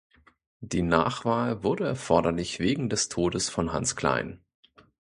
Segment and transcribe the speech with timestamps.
[0.61, 4.43] Die Nachwahl wurde erforderlich wegen des Todes von Hans Klein.